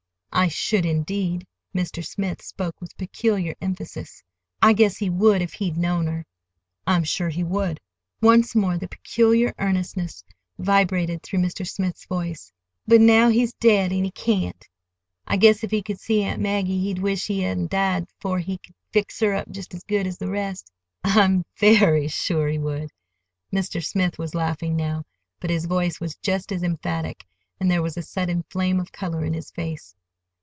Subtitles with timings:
[0.33, 1.45] "I should, indeed!"
[1.75, 2.05] Mr.
[2.07, 4.23] Smith spoke with peculiar emphasis.
[4.61, 6.25] "I guess he would if he'd known her!"
[6.87, 7.81] "I'm sure he would!"
[8.21, 10.23] Once more the peculiar earnestness
[10.57, 11.67] vibrated through Mr.
[11.69, 12.53] Smith's voice.
[12.87, 14.65] "But now he's dead, an' he can't.
[15.27, 18.57] I guess if he could see Aunt Maggie he'd wish he hadn't died 'fore he
[18.59, 20.71] could fix her up just as good as the rest."
[21.03, 22.89] "I'm very sure he would!"
[23.53, 23.85] Mr.
[23.85, 25.03] Smith was laughing now,
[25.41, 27.25] but his voice was just as emphatic,
[27.59, 29.93] and there was a sudden flame of color in his face.